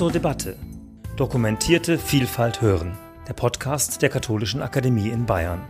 zur 0.00 0.10
Debatte. 0.10 0.56
Dokumentierte 1.18 1.98
Vielfalt 1.98 2.62
hören. 2.62 2.96
Der 3.28 3.34
Podcast 3.34 4.00
der 4.00 4.08
Katholischen 4.08 4.62
Akademie 4.62 5.10
in 5.10 5.26
Bayern. 5.26 5.60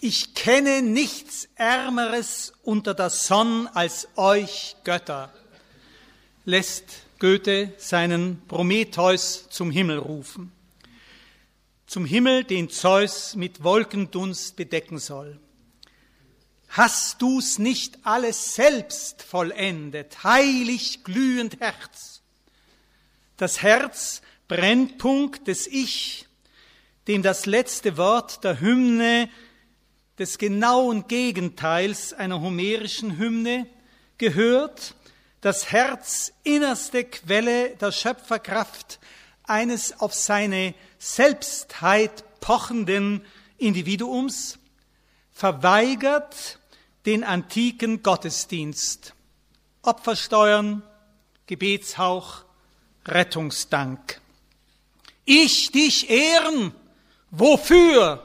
Ich 0.00 0.34
kenne 0.36 0.80
nichts 0.82 1.48
Ärmeres 1.56 2.52
unter 2.62 2.94
der 2.94 3.10
Sonne 3.10 3.68
als 3.74 4.06
euch 4.14 4.76
Götter, 4.84 5.32
lässt 6.44 7.02
Goethe 7.18 7.72
seinen 7.78 8.42
Prometheus 8.46 9.48
zum 9.50 9.72
Himmel 9.72 9.98
rufen. 9.98 10.52
Zum 11.88 12.04
Himmel, 12.04 12.44
den 12.44 12.70
Zeus 12.70 13.34
mit 13.34 13.64
Wolkendunst 13.64 14.54
bedecken 14.54 14.98
soll. 14.98 15.40
Hast 16.68 17.22
du's 17.22 17.58
nicht 17.58 17.98
alles 18.04 18.54
selbst 18.54 19.22
vollendet, 19.22 20.22
heilig 20.22 21.02
glühend 21.02 21.60
Herz? 21.60 22.22
Das 23.36 23.62
Herz, 23.62 24.20
Brennpunkt 24.48 25.46
des 25.48 25.66
Ich, 25.66 26.26
dem 27.06 27.22
das 27.22 27.46
letzte 27.46 27.96
Wort 27.96 28.44
der 28.44 28.60
Hymne 28.60 29.30
des 30.18 30.38
genauen 30.38 31.06
Gegenteils 31.08 32.12
einer 32.12 32.40
homerischen 32.40 33.18
Hymne 33.18 33.66
gehört, 34.18 34.94
das 35.40 35.70
Herz 35.70 36.32
innerste 36.42 37.04
Quelle 37.04 37.76
der 37.76 37.92
Schöpferkraft 37.92 38.98
eines 39.44 40.00
auf 40.00 40.12
seine 40.12 40.74
Selbstheit 40.98 42.24
pochenden 42.40 43.24
Individuums, 43.56 44.58
verweigert 45.32 46.57
den 47.08 47.24
antiken 47.24 48.02
Gottesdienst, 48.02 49.14
Opfersteuern, 49.80 50.82
Gebetshauch, 51.46 52.44
Rettungsdank. 53.06 54.20
Ich 55.24 55.72
dich 55.72 56.10
ehren, 56.10 56.74
wofür? 57.30 58.22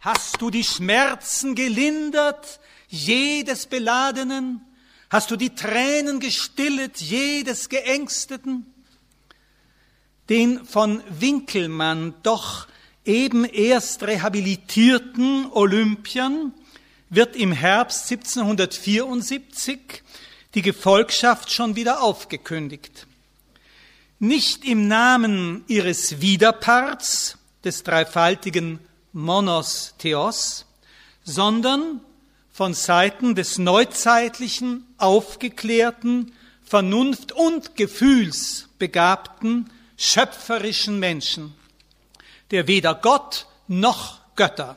Hast 0.00 0.42
du 0.42 0.50
die 0.50 0.62
Schmerzen 0.62 1.54
gelindert, 1.54 2.60
jedes 2.86 3.64
Beladenen? 3.64 4.60
Hast 5.08 5.30
du 5.30 5.36
die 5.36 5.54
Tränen 5.54 6.20
gestillet, 6.20 6.98
jedes 7.00 7.70
Geängsteten? 7.70 8.66
Den 10.28 10.66
von 10.66 11.02
Winkelmann 11.08 12.12
doch 12.22 12.68
eben 13.06 13.46
erst 13.46 14.02
rehabilitierten 14.02 15.50
Olympiern 15.50 16.52
wird 17.12 17.36
im 17.36 17.52
Herbst 17.52 18.10
1774 18.10 20.02
die 20.54 20.62
Gefolgschaft 20.62 21.52
schon 21.52 21.76
wieder 21.76 22.02
aufgekündigt. 22.02 23.06
Nicht 24.18 24.64
im 24.64 24.88
Namen 24.88 25.64
ihres 25.68 26.22
Widerparts, 26.22 27.36
des 27.64 27.82
dreifaltigen 27.84 28.80
Monos 29.12 29.94
Theos, 29.98 30.64
sondern 31.22 32.00
von 32.50 32.74
Seiten 32.74 33.34
des 33.34 33.58
neuzeitlichen, 33.58 34.86
aufgeklärten, 34.98 36.32
vernunft- 36.68 37.32
und 37.32 37.76
gefühlsbegabten, 37.76 39.70
schöpferischen 39.96 40.98
Menschen, 40.98 41.54
der 42.50 42.66
weder 42.66 42.94
Gott 42.94 43.46
noch 43.68 44.20
Götter, 44.34 44.76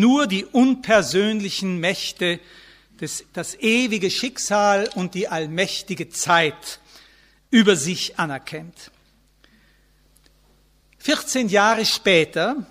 nur 0.00 0.26
die 0.26 0.44
unpersönlichen 0.44 1.78
Mächte, 1.78 2.40
des, 3.00 3.24
das 3.32 3.54
ewige 3.56 4.10
Schicksal 4.10 4.88
und 4.94 5.14
die 5.14 5.28
allmächtige 5.28 6.08
Zeit 6.08 6.80
über 7.50 7.76
sich 7.76 8.18
anerkennt. 8.18 8.90
14 10.98 11.48
Jahre 11.48 11.84
später 11.84 12.66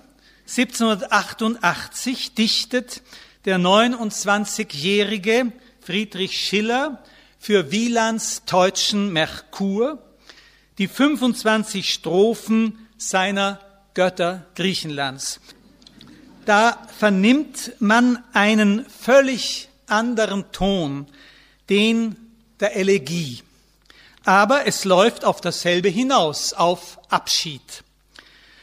1788 0.48 2.34
dichtet 2.34 3.02
der 3.46 3.60
29-jährige 3.60 5.52
Friedrich 5.82 6.40
Schiller 6.40 7.04
für 7.40 7.72
Wielands 7.72 8.44
Deutschen 8.46 9.14
Merkur 9.14 10.02
die 10.78 10.88
25 10.88 11.94
Strophen 11.94 12.88
seiner 12.98 13.60
Götter 13.94 14.46
Griechenlands. 14.56 15.40
Da 16.46 16.88
vernimmt 17.00 17.74
man 17.80 18.24
einen 18.34 18.86
völlig 18.86 19.68
anderen 19.88 20.52
Ton, 20.52 21.08
den 21.70 22.16
der 22.60 22.76
Elegie. 22.76 23.42
Aber 24.24 24.68
es 24.68 24.86
läuft 24.86 25.26
auf 25.26 25.42
dasselbe 25.42 25.90
hinaus, 25.90 26.54
auf 26.54 27.00
Abschied. 27.10 27.84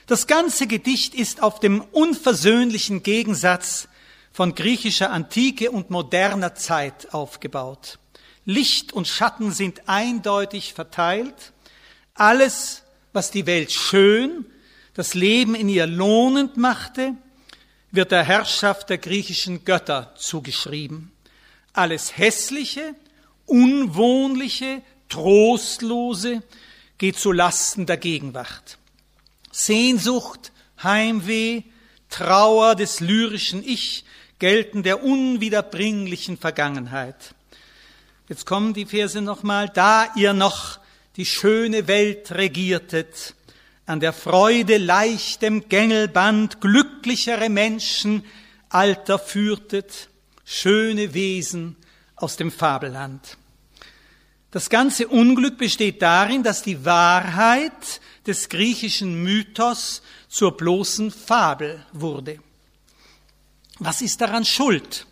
Das 0.06 0.26
ganze 0.26 0.66
Gedicht 0.66 1.15
ist 1.15 1.43
auf 1.43 1.60
dem 1.60 1.81
unversöhnlichen 1.81 3.03
Gegensatz 3.03 3.88
von 4.32 4.54
griechischer 4.54 5.10
Antike 5.10 5.70
und 5.70 5.91
moderner 5.91 6.54
Zeit 6.54 7.12
aufgebaut. 7.12 7.99
Licht 8.44 8.93
und 8.93 9.06
Schatten 9.06 9.53
sind 9.53 9.88
eindeutig 9.88 10.75
verteilt. 10.75 11.53
Alles, 12.14 12.82
was 13.12 13.31
die 13.31 13.47
Welt 13.47 13.72
schön, 13.72 14.47
das 14.94 15.14
Leben 15.14 15.54
in 15.54 15.69
ihr 15.69 15.87
lohnend 15.87 16.56
machte, 16.56 17.14
wird 17.93 18.11
der 18.11 18.25
Herrschaft 18.25 18.91
der 18.91 18.99
griechischen 18.99 19.65
Götter 19.65 20.15
zugeschrieben. 20.17 21.13
Alles 21.73 22.17
Hässliche, 22.17 22.95
Unwohnliche, 23.47 24.83
Trostlose 25.09 26.43
geht 26.97 27.19
zu 27.19 27.33
Lasten 27.33 27.87
der 27.87 27.99
Gegenwart. 27.99 28.79
Sehnsucht, 29.51 30.53
Heimweh, 30.83 31.63
Trauer 32.09 32.75
des 32.75 33.01
lyrischen 33.01 33.63
Ich 33.63 34.05
gelten 34.39 34.83
der 34.83 35.05
unwiederbringlichen 35.05 36.39
Vergangenheit. 36.39 37.35
Jetzt 38.29 38.47
kommen 38.47 38.73
die 38.73 38.87
Verse 38.87 39.21
nochmal, 39.21 39.69
da 39.69 40.09
ihr 40.17 40.33
noch 40.33 40.79
die 41.17 41.27
schöne 41.27 41.87
Welt 41.89 42.33
regiertet, 42.33 43.35
an 43.87 44.00
der 44.00 44.12
Freude 44.12 44.78
leichtem 44.78 45.69
Gängelband 45.69 46.60
glücklichere 46.60 47.48
Menschen 47.48 48.25
Alter 48.69 49.19
führtet, 49.19 50.09
schöne 50.44 51.12
Wesen 51.15 51.76
aus 52.16 52.37
dem 52.37 52.50
Fabelland. 52.50 53.37
Das 54.50 54.70
ganze 54.70 55.09
Unglück 55.09 55.59
besteht 55.59 56.00
darin, 56.03 56.43
dass 56.43 56.62
die 56.62 56.84
Wahrheit 56.84 58.00
des 58.26 58.48
griechischen 58.48 59.22
Mythos 59.22 60.03
zur 60.28 60.56
bloßen 60.56 61.10
Fabel 61.10 61.84
wurde. 61.93 62.38
Was 63.78 64.00
ist 64.00 64.20
daran 64.20 64.44
schuld? 64.44 65.06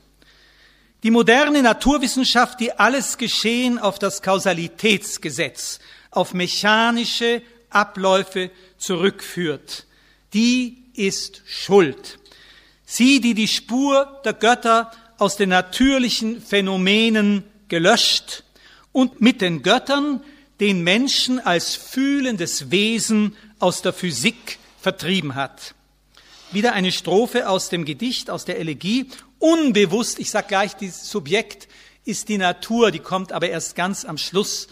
Die 1.03 1.11
moderne 1.11 1.63
Naturwissenschaft, 1.63 2.61
die 2.61 2.73
alles 2.73 3.17
Geschehen 3.17 3.79
auf 3.79 3.99
das 3.99 4.21
Kausalitätsgesetz, 4.23 5.81
auf 6.11 6.35
mechanische 6.35 7.43
Abläufe 7.71 8.51
zurückführt, 8.79 9.87
die 10.35 10.85
ist 10.95 11.43
schuld. 11.47 12.19
Sie, 12.85 13.21
die 13.21 13.35
die 13.35 13.49
Spur 13.49 14.21
der 14.25 14.35
Götter 14.35 14.91
aus 15.19 15.37
den 15.37 15.51
natürlichen 15.51 16.43
Phänomenen 16.43 17.45
gelöscht 17.69 18.45
und 18.93 19.21
mit 19.21 19.41
den 19.41 19.63
Göttern 19.63 20.23
den 20.61 20.83
Menschen 20.83 21.41
als 21.41 21.75
fühlendes 21.75 22.71
Wesen 22.71 23.37
aus 23.59 23.83
der 23.83 23.93
Physik 23.93 24.59
vertrieben 24.81 25.35
hat. 25.35 25.75
Wieder 26.53 26.73
eine 26.73 26.91
Strophe 26.91 27.49
aus 27.49 27.69
dem 27.69 27.85
Gedicht, 27.85 28.29
aus 28.29 28.45
der 28.45 28.59
Elegie. 28.59 29.07
Unbewusst, 29.39 30.19
ich 30.19 30.31
sage 30.31 30.49
gleich, 30.49 30.75
dieses 30.75 31.09
Subjekt 31.09 31.69
ist 32.05 32.29
die 32.29 32.39
Natur, 32.39 32.91
die 32.91 32.99
kommt 32.99 33.33
aber 33.33 33.49
erst 33.49 33.77
ganz 33.77 34.05
am 34.05 34.19
Schluss. 34.19 34.69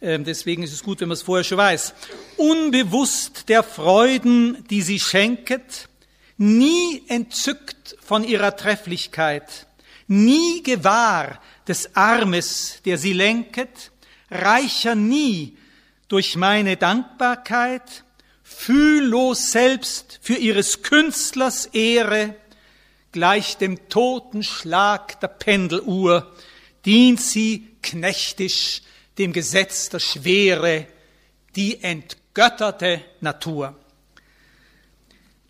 Ähm, 0.00 0.24
deswegen 0.24 0.62
ist 0.62 0.72
es 0.72 0.82
gut, 0.82 1.00
wenn 1.00 1.08
man 1.08 1.14
es 1.14 1.22
vorher 1.22 1.44
schon 1.44 1.58
weiß. 1.58 1.94
Unbewusst 2.36 3.48
der 3.48 3.62
Freuden, 3.62 4.64
die 4.70 4.82
sie 4.82 5.00
schenket, 5.00 5.88
nie 6.36 7.02
entzückt 7.08 7.96
von 8.00 8.22
ihrer 8.22 8.56
Trefflichkeit, 8.56 9.66
nie 10.06 10.62
gewahr 10.62 11.40
des 11.66 11.96
Armes, 11.96 12.80
der 12.84 12.96
sie 12.96 13.12
lenket, 13.12 13.90
reicher 14.30 14.94
nie 14.94 15.56
durch 16.06 16.36
meine 16.36 16.76
Dankbarkeit, 16.76 18.04
fühllos 18.44 19.50
selbst 19.50 20.20
für 20.22 20.36
ihres 20.36 20.82
Künstlers 20.82 21.66
Ehre, 21.66 22.36
gleich 23.10 23.56
dem 23.56 23.88
Totenschlag 23.88 25.18
der 25.20 25.28
Pendeluhr, 25.28 26.32
dient 26.84 27.20
sie 27.20 27.68
knechtisch 27.82 28.82
dem 29.18 29.32
Gesetz 29.32 29.88
der 29.88 29.98
Schwere, 29.98 30.86
die 31.56 31.82
entgötterte 31.82 33.02
Natur. 33.20 33.74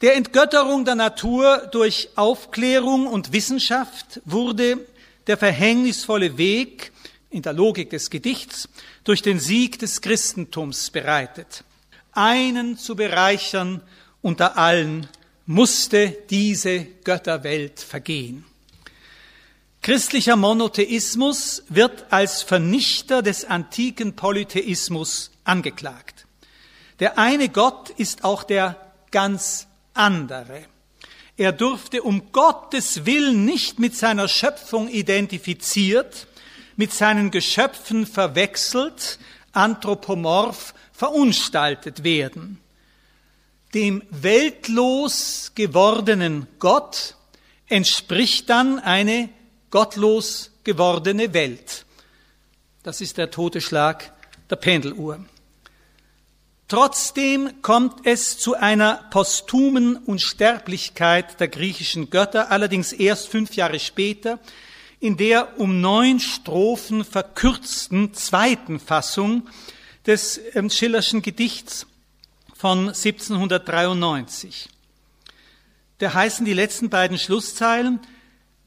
Der 0.00 0.16
Entgötterung 0.16 0.84
der 0.84 0.94
Natur 0.94 1.68
durch 1.72 2.08
Aufklärung 2.14 3.06
und 3.06 3.32
Wissenschaft 3.32 4.20
wurde 4.24 4.86
der 5.26 5.36
verhängnisvolle 5.36 6.38
Weg 6.38 6.92
in 7.30 7.42
der 7.42 7.52
Logik 7.52 7.90
des 7.90 8.08
Gedichts 8.08 8.68
durch 9.04 9.22
den 9.22 9.40
Sieg 9.40 9.78
des 9.80 10.00
Christentums 10.00 10.90
bereitet. 10.90 11.64
Einen 12.12 12.78
zu 12.78 12.96
bereichern 12.96 13.82
unter 14.22 14.56
allen 14.56 15.08
musste 15.46 16.16
diese 16.30 16.84
Götterwelt 17.04 17.80
vergehen. 17.80 18.44
Christlicher 19.88 20.36
Monotheismus 20.36 21.62
wird 21.70 22.12
als 22.12 22.42
Vernichter 22.42 23.22
des 23.22 23.46
antiken 23.46 24.14
Polytheismus 24.14 25.30
angeklagt. 25.44 26.26
Der 27.00 27.16
eine 27.16 27.48
Gott 27.48 27.88
ist 27.88 28.22
auch 28.22 28.42
der 28.42 28.76
ganz 29.10 29.66
andere. 29.94 30.66
Er 31.38 31.52
durfte 31.52 32.02
um 32.02 32.32
Gottes 32.32 33.06
Willen 33.06 33.46
nicht 33.46 33.78
mit 33.78 33.96
seiner 33.96 34.28
Schöpfung 34.28 34.90
identifiziert, 34.90 36.26
mit 36.76 36.92
seinen 36.92 37.30
Geschöpfen 37.30 38.04
verwechselt, 38.04 39.18
anthropomorph 39.52 40.74
verunstaltet 40.92 42.04
werden. 42.04 42.60
Dem 43.72 44.02
weltlos 44.10 45.52
gewordenen 45.54 46.46
Gott 46.58 47.16
entspricht 47.68 48.50
dann 48.50 48.78
eine 48.80 49.30
gottlos 49.70 50.50
gewordene 50.64 51.32
Welt. 51.34 51.84
Das 52.82 53.00
ist 53.00 53.18
der 53.18 53.30
tote 53.30 53.60
Schlag 53.60 54.12
der 54.50 54.56
Pendeluhr. 54.56 55.24
Trotzdem 56.68 57.62
kommt 57.62 58.06
es 58.06 58.38
zu 58.38 58.54
einer 58.54 59.06
posthumen 59.10 59.96
Unsterblichkeit 59.96 61.40
der 61.40 61.48
griechischen 61.48 62.10
Götter, 62.10 62.50
allerdings 62.50 62.92
erst 62.92 63.28
fünf 63.28 63.54
Jahre 63.54 63.80
später, 63.80 64.38
in 65.00 65.16
der 65.16 65.58
um 65.58 65.80
neun 65.80 66.20
Strophen 66.20 67.04
verkürzten 67.04 68.12
zweiten 68.12 68.80
Fassung 68.80 69.48
des 70.06 70.40
ähm, 70.54 70.68
Schillerschen 70.68 71.22
Gedichts 71.22 71.86
von 72.54 72.88
1793. 72.88 74.68
Da 75.98 76.12
heißen 76.12 76.44
die 76.44 76.54
letzten 76.54 76.90
beiden 76.90 77.18
Schlusszeilen, 77.18 78.00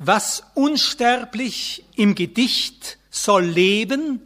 was 0.03 0.43
unsterblich 0.55 1.85
im 1.95 2.15
Gedicht 2.15 2.97
soll 3.11 3.45
leben, 3.45 4.19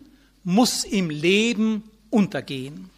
muss 0.44 0.86
im 0.86 1.10
Leben 1.10 1.84
untergehen. 2.10 2.90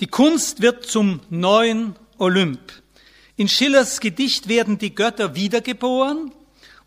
Die 0.00 0.06
Kunst 0.06 0.60
wird 0.60 0.84
zum 0.84 1.20
neuen 1.30 1.96
Olymp. 2.18 2.60
In 3.36 3.48
Schillers 3.48 4.00
Gedicht 4.00 4.48
werden 4.48 4.76
die 4.78 4.94
Götter 4.94 5.34
wiedergeboren 5.34 6.32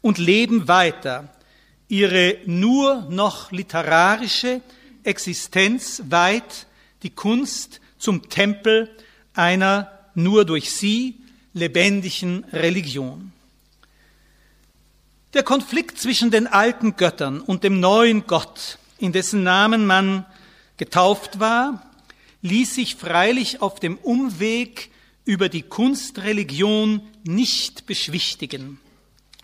und 0.01 0.19
leben 0.19 0.67
weiter. 0.67 1.33
Ihre 1.87 2.37
nur 2.45 3.07
noch 3.09 3.51
literarische 3.51 4.61
Existenz 5.03 6.03
weiht 6.07 6.67
die 7.01 7.09
Kunst 7.09 7.81
zum 7.97 8.29
Tempel 8.29 8.95
einer 9.33 9.91
nur 10.13 10.45
durch 10.45 10.71
sie 10.71 11.15
lebendigen 11.53 12.45
Religion. 12.53 13.33
Der 15.33 15.43
Konflikt 15.43 15.97
zwischen 15.97 16.29
den 16.29 16.45
alten 16.45 16.97
Göttern 16.97 17.39
und 17.39 17.63
dem 17.63 17.79
neuen 17.79 18.27
Gott, 18.27 18.77
in 18.97 19.13
dessen 19.13 19.43
Namen 19.43 19.85
man 19.85 20.25
getauft 20.75 21.39
war, 21.39 21.89
ließ 22.41 22.75
sich 22.75 22.95
freilich 22.95 23.61
auf 23.61 23.79
dem 23.79 23.97
Umweg 23.97 24.91
über 25.23 25.47
die 25.47 25.61
Kunstreligion 25.61 27.01
nicht 27.23 27.85
beschwichtigen. 27.85 28.81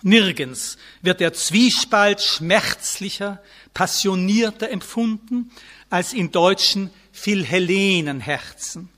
Nirgends 0.02 0.78
wird 1.02 1.22
der 1.22 1.32
Zwiespalt 1.32 2.22
schmerzlicher, 2.22 3.42
passionierter 3.74 4.70
empfunden 4.70 5.52
als 5.90 6.12
in 6.12 6.32
deutschen 6.32 6.90
Philhellenenherzen. 7.14 8.90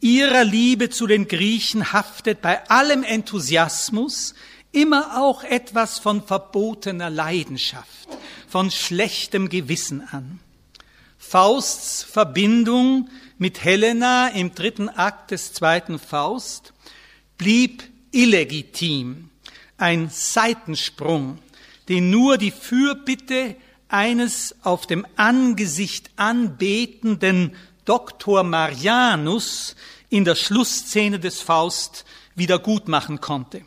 Ihrer 0.00 0.42
Liebe 0.42 0.90
zu 0.90 1.06
den 1.06 1.28
Griechen 1.28 1.92
haftet 1.92 2.40
bei 2.40 2.68
allem 2.68 3.04
Enthusiasmus 3.04 4.34
immer 4.78 5.20
auch 5.20 5.42
etwas 5.42 5.98
von 5.98 6.22
verbotener 6.22 7.10
Leidenschaft, 7.10 8.08
von 8.48 8.70
schlechtem 8.70 9.48
Gewissen 9.48 10.00
an. 10.00 10.40
Fausts 11.18 12.04
Verbindung 12.04 13.10
mit 13.38 13.64
Helena 13.64 14.28
im 14.28 14.54
dritten 14.54 14.88
Akt 14.88 15.32
des 15.32 15.52
zweiten 15.52 15.98
Faust 15.98 16.72
blieb 17.36 17.82
illegitim, 18.12 19.30
ein 19.76 20.10
Seitensprung, 20.10 21.38
den 21.88 22.10
nur 22.10 22.38
die 22.38 22.50
Fürbitte 22.50 23.56
eines 23.88 24.54
auf 24.62 24.86
dem 24.86 25.06
Angesicht 25.16 26.10
anbetenden 26.16 27.54
Doktor 27.84 28.44
Marianus 28.44 29.74
in 30.08 30.24
der 30.24 30.34
Schlussszene 30.34 31.18
des 31.18 31.40
Faust 31.40 32.04
wieder 32.34 32.58
gut 32.58 32.86
machen 32.88 33.20
konnte. 33.20 33.62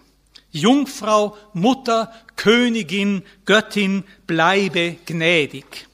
Jungfrau, 0.51 1.38
Mutter, 1.53 2.13
Königin, 2.36 3.24
Göttin, 3.45 4.03
bleibe 4.27 4.98
gnädig. 5.06 5.88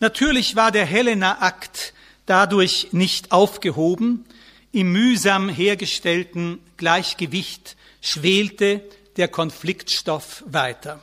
Natürlich 0.00 0.56
war 0.56 0.72
der 0.72 0.86
Helena-Akt 0.86 1.94
dadurch 2.26 2.88
nicht 2.92 3.32
aufgehoben. 3.32 4.24
Im 4.72 4.92
mühsam 4.92 5.48
hergestellten 5.48 6.58
Gleichgewicht 6.76 7.76
schwelte 8.00 8.82
der 9.16 9.28
Konfliktstoff 9.28 10.42
weiter. 10.46 11.00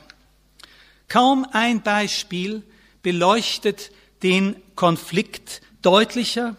Kaum 1.08 1.46
ein 1.52 1.82
Beispiel 1.82 2.62
beleuchtet 3.02 3.90
den 4.22 4.56
Konflikt 4.76 5.62
deutlicher 5.82 6.56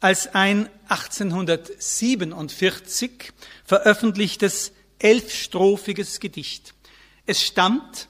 als 0.00 0.34
ein 0.34 0.68
1847 0.88 3.32
veröffentlichtes 3.64 4.72
elfstrophiges 4.98 6.20
Gedicht. 6.20 6.74
Es 7.26 7.42
stammt 7.42 8.08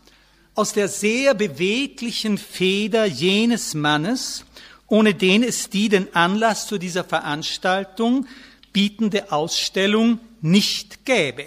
aus 0.54 0.72
der 0.72 0.88
sehr 0.88 1.34
beweglichen 1.34 2.38
Feder 2.38 3.04
jenes 3.04 3.74
Mannes, 3.74 4.44
ohne 4.86 5.14
den 5.14 5.42
es 5.42 5.70
die 5.70 5.88
den 5.88 6.14
Anlass 6.14 6.66
zu 6.66 6.78
dieser 6.78 7.04
Veranstaltung 7.04 8.26
bietende 8.72 9.32
Ausstellung 9.32 10.18
nicht 10.40 11.04
gäbe. 11.04 11.46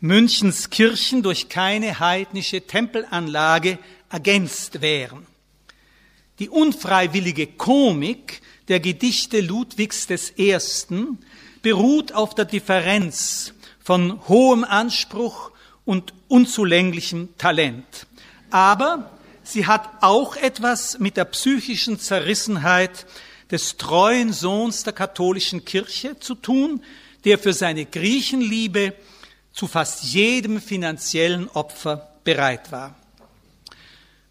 Münchens 0.00 0.70
Kirchen 0.70 1.22
durch 1.22 1.48
keine 1.48 1.98
heidnische 1.98 2.60
Tempelanlage 2.60 3.78
ergänzt 4.10 4.80
wären. 4.80 5.26
Die 6.38 6.48
unfreiwillige 6.48 7.48
Komik 7.48 8.42
der 8.68 8.78
Gedichte 8.78 9.40
Ludwigs 9.40 10.06
I. 10.38 10.56
beruht 11.62 12.12
auf 12.12 12.34
der 12.34 12.44
Differenz 12.44 13.54
von 13.82 14.20
hohem 14.28 14.62
Anspruch 14.62 15.50
und 15.84 16.14
unzulänglichem 16.28 17.36
Talent. 17.38 18.06
Aber 18.50 19.10
sie 19.42 19.66
hat 19.66 19.88
auch 20.00 20.36
etwas 20.36 20.98
mit 20.98 21.16
der 21.16 21.24
psychischen 21.24 21.98
Zerrissenheit 21.98 23.06
des 23.50 23.76
treuen 23.76 24.32
Sohns 24.32 24.84
der 24.84 24.92
katholischen 24.92 25.64
Kirche 25.64 26.20
zu 26.20 26.34
tun, 26.34 26.82
der 27.24 27.38
für 27.38 27.52
seine 27.52 27.84
Griechenliebe 27.84 28.94
zu 29.52 29.66
fast 29.66 30.04
jedem 30.04 30.60
finanziellen 30.60 31.48
Opfer 31.48 32.12
bereit 32.22 32.70
war. 32.70 32.97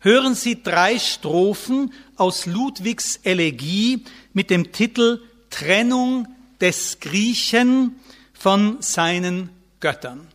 Hören 0.07 0.35
Sie 0.35 0.63
drei 0.63 0.99
Strophen 0.99 1.91
aus 2.15 2.45
Ludwigs 2.45 3.19
Elegie 3.23 4.05
mit 4.31 4.49
dem 4.49 4.71
Titel 4.71 5.21
Trennung 5.49 6.29
des 6.61 7.01
Griechen 7.01 7.99
von 8.31 8.81
seinen 8.81 9.49
Göttern. 9.81 10.25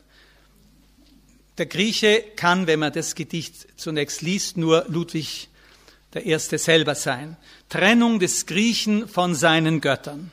Der 1.56 1.64
Grieche 1.64 2.22
kann, 2.36 2.66
wenn 2.66 2.80
man 2.80 2.92
das 2.92 3.14
Gedicht 3.14 3.66
zunächst 3.80 4.20
liest, 4.20 4.58
nur 4.58 4.84
Ludwig 4.88 5.48
der 6.12 6.26
Erste 6.26 6.58
selber 6.58 6.94
sein. 6.94 7.38
Trennung 7.70 8.18
des 8.18 8.44
Griechen 8.44 9.08
von 9.08 9.34
seinen 9.34 9.80
Göttern. 9.80 10.30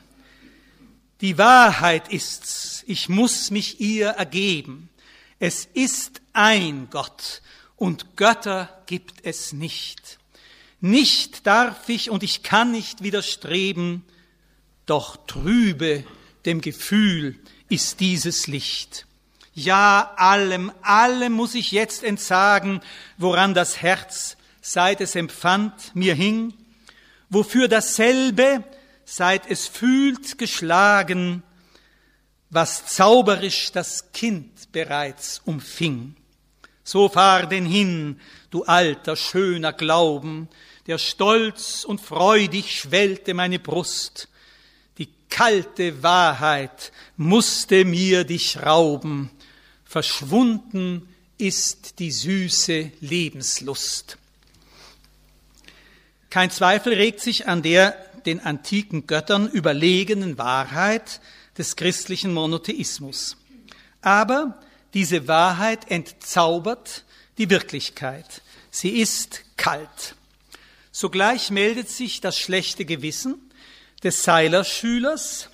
Die 1.22 1.38
Wahrheit 1.38 2.12
ist's, 2.12 2.84
ich 2.86 3.08
muss 3.08 3.50
mich 3.50 3.80
ihr 3.80 4.08
ergeben. 4.08 4.90
Es 5.38 5.66
ist 5.72 6.20
ein 6.34 6.88
Gott 6.90 7.40
und 7.80 8.16
Götter 8.16 8.68
gibt 8.84 9.24
es 9.24 9.54
nicht. 9.54 10.18
Nicht 10.82 11.46
darf 11.46 11.88
ich 11.88 12.10
und 12.10 12.22
ich 12.22 12.42
kann 12.42 12.72
nicht 12.72 13.02
widerstreben, 13.02 14.04
doch 14.84 15.16
trübe 15.26 16.04
dem 16.44 16.60
Gefühl 16.60 17.38
ist 17.70 18.00
dieses 18.00 18.46
Licht. 18.46 19.06
Ja, 19.54 20.12
allem, 20.16 20.70
allem 20.82 21.32
muss 21.32 21.54
ich 21.54 21.72
jetzt 21.72 22.04
entsagen, 22.04 22.82
woran 23.16 23.54
das 23.54 23.80
Herz, 23.80 24.36
seit 24.60 25.00
es 25.00 25.14
empfand, 25.14 25.94
mir 25.94 26.14
hing, 26.14 26.52
wofür 27.30 27.66
dasselbe, 27.66 28.62
seit 29.06 29.50
es 29.50 29.66
fühlt, 29.66 30.36
geschlagen, 30.36 31.42
was 32.50 32.84
zauberisch 32.84 33.72
das 33.72 34.12
Kind 34.12 34.70
bereits 34.70 35.40
umfing. 35.46 36.14
So 36.90 37.08
fahr 37.08 37.46
denn 37.46 37.66
hin, 37.66 38.18
du 38.50 38.64
alter, 38.64 39.14
schöner 39.14 39.72
Glauben, 39.72 40.48
der 40.88 40.98
stolz 40.98 41.84
und 41.84 42.00
freudig 42.00 42.80
schwellte 42.80 43.32
meine 43.32 43.60
Brust. 43.60 44.26
Die 44.98 45.08
kalte 45.28 46.02
Wahrheit 46.02 46.90
musste 47.16 47.84
mir 47.84 48.24
dich 48.24 48.60
rauben, 48.60 49.30
verschwunden 49.84 51.08
ist 51.38 52.00
die 52.00 52.10
süße 52.10 52.90
Lebenslust. 52.98 54.18
Kein 56.28 56.50
Zweifel 56.50 56.94
regt 56.94 57.20
sich 57.20 57.46
an 57.46 57.62
der 57.62 57.92
den 58.26 58.40
antiken 58.40 59.06
Göttern 59.06 59.48
überlegenen 59.48 60.38
Wahrheit 60.38 61.20
des 61.56 61.76
christlichen 61.76 62.34
Monotheismus. 62.34 63.36
Aber 64.02 64.58
diese 64.94 65.28
Wahrheit 65.28 65.90
entzaubert 65.90 67.04
die 67.38 67.50
Wirklichkeit. 67.50 68.42
Sie 68.70 69.00
ist 69.00 69.42
kalt. 69.56 70.14
Sogleich 70.92 71.50
meldet 71.50 71.88
sich 71.88 72.20
das 72.20 72.38
schlechte 72.38 72.84
Gewissen 72.84 73.50
des 74.02 74.24
Seilerschülers 74.24 75.48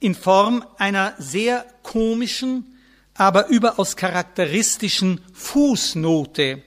in 0.00 0.14
Form 0.14 0.64
einer 0.78 1.14
sehr 1.18 1.66
komischen, 1.82 2.78
aber 3.14 3.48
überaus 3.48 3.96
charakteristischen 3.96 5.20
Fußnote, 5.32 6.62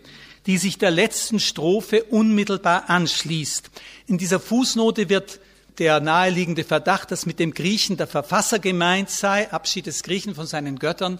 die 0.45 0.57
sich 0.57 0.77
der 0.77 0.91
letzten 0.91 1.39
Strophe 1.39 2.03
unmittelbar 2.05 2.89
anschließt. 2.89 3.69
In 4.07 4.17
dieser 4.17 4.39
Fußnote 4.39 5.09
wird 5.09 5.39
der 5.77 5.99
naheliegende 5.99 6.63
Verdacht, 6.63 7.11
dass 7.11 7.25
mit 7.25 7.39
dem 7.39 7.53
Griechen 7.53 7.97
der 7.97 8.07
Verfasser 8.07 8.59
gemeint 8.59 9.09
sei, 9.09 9.51
Abschied 9.51 9.85
des 9.85 10.03
Griechen 10.03 10.35
von 10.35 10.45
seinen 10.45 10.77
Göttern, 10.77 11.19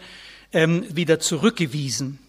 ähm, 0.54 0.86
wieder 0.96 1.20
zurückgewiesen. 1.20 2.20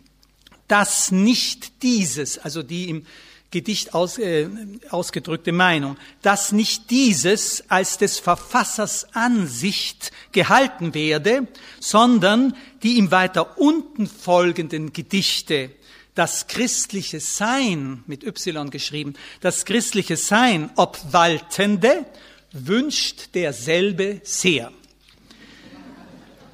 Dass 0.68 1.10
nicht 1.10 1.82
dieses, 1.82 2.38
also 2.38 2.62
die 2.62 2.88
im 2.88 3.06
Gedicht 3.50 3.94
aus, 3.94 4.18
äh, 4.18 4.48
ausgedrückte 4.90 5.50
Meinung, 5.50 5.96
dass 6.22 6.52
nicht 6.52 6.90
dieses 6.90 7.68
als 7.68 7.98
des 7.98 8.20
Verfassers 8.20 9.08
Ansicht 9.14 10.12
gehalten 10.30 10.94
werde, 10.94 11.48
sondern 11.80 12.54
die 12.84 12.98
im 12.98 13.10
weiter 13.10 13.58
unten 13.58 14.06
folgenden 14.06 14.92
Gedichte 14.92 15.70
das 16.14 16.46
christliche 16.46 17.18
Sein, 17.18 18.04
mit 18.06 18.24
Y 18.24 18.70
geschrieben, 18.70 19.14
das 19.40 19.64
christliche 19.64 20.16
Sein 20.16 20.70
obwaltende, 20.76 22.06
wünscht 22.52 23.34
derselbe 23.34 24.20
sehr. 24.22 24.72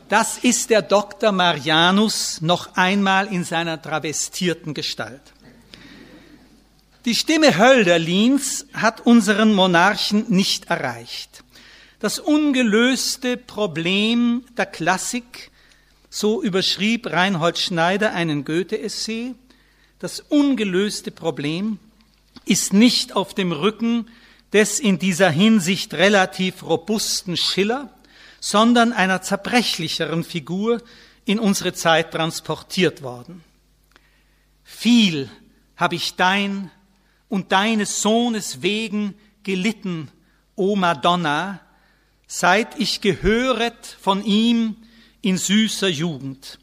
Das 0.08 0.38
ist 0.38 0.70
der 0.70 0.82
Dr. 0.82 1.32
Marianus 1.32 2.40
noch 2.40 2.76
einmal 2.76 3.26
in 3.26 3.42
seiner 3.42 3.82
travestierten 3.82 4.72
Gestalt. 4.72 5.20
Die 7.04 7.14
Stimme 7.16 7.58
Hölderlins 7.58 8.66
hat 8.72 9.00
unseren 9.00 9.52
Monarchen 9.52 10.26
nicht 10.28 10.66
erreicht. 10.66 11.42
Das 11.98 12.20
ungelöste 12.20 13.36
Problem 13.36 14.44
der 14.56 14.66
Klassik, 14.66 15.50
so 16.08 16.40
überschrieb 16.40 17.08
Reinhold 17.08 17.58
Schneider 17.58 18.12
einen 18.12 18.44
Goethe-Essay, 18.44 19.34
das 19.98 20.20
ungelöste 20.20 21.10
Problem 21.10 21.80
ist 22.44 22.72
nicht 22.72 23.16
auf 23.16 23.34
dem 23.34 23.50
Rücken 23.50 24.06
des 24.52 24.78
in 24.78 25.00
dieser 25.00 25.30
Hinsicht 25.30 25.94
relativ 25.94 26.62
robusten 26.62 27.36
Schiller, 27.36 27.90
sondern 28.46 28.92
einer 28.92 29.22
zerbrechlicheren 29.22 30.22
Figur 30.22 30.80
in 31.24 31.40
unsere 31.40 31.72
Zeit 31.72 32.12
transportiert 32.12 33.02
worden. 33.02 33.42
Viel 34.62 35.28
habe 35.76 35.96
ich 35.96 36.14
dein 36.14 36.70
und 37.28 37.50
deines 37.50 38.02
Sohnes 38.02 38.62
wegen 38.62 39.14
gelitten, 39.42 40.12
o 40.54 40.76
Madonna, 40.76 41.60
seit 42.28 42.78
ich 42.78 43.00
gehöret 43.00 43.84
von 44.00 44.24
ihm 44.24 44.76
in 45.22 45.38
süßer 45.38 45.88
Jugend, 45.88 46.60